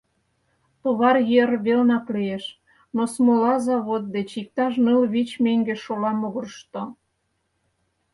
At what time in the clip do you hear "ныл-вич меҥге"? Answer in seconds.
4.85-5.75